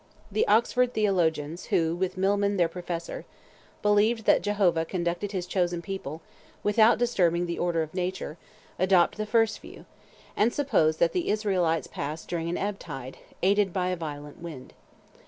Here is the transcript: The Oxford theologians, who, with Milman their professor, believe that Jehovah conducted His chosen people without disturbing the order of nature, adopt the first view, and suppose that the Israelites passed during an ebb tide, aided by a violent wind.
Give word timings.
The 0.31 0.47
Oxford 0.47 0.95
theologians, 0.95 1.65
who, 1.65 1.95
with 1.95 2.17
Milman 2.17 2.57
their 2.57 2.67
professor, 2.67 3.23
believe 3.83 4.23
that 4.23 4.41
Jehovah 4.41 4.83
conducted 4.83 5.31
His 5.31 5.45
chosen 5.45 5.79
people 5.79 6.23
without 6.63 6.97
disturbing 6.97 7.45
the 7.45 7.59
order 7.59 7.83
of 7.83 7.93
nature, 7.93 8.39
adopt 8.79 9.15
the 9.17 9.27
first 9.27 9.59
view, 9.59 9.85
and 10.35 10.51
suppose 10.51 10.97
that 10.97 11.13
the 11.13 11.29
Israelites 11.29 11.85
passed 11.85 12.27
during 12.27 12.49
an 12.49 12.57
ebb 12.57 12.79
tide, 12.79 13.19
aided 13.43 13.71
by 13.71 13.89
a 13.89 13.95
violent 13.95 14.41
wind. 14.41 14.73